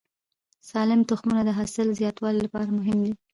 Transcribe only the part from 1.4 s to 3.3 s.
د حاصل زیاتوالي لپاره مهم دي.